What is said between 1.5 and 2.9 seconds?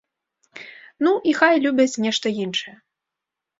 любяць нешта іншае.